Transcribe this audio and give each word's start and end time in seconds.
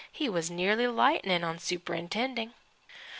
He 0.11 0.27
was 0.29 0.49
nearly 0.49 0.87
lightnin' 0.87 1.43
on 1.43 1.59
superintending. 1.59 2.55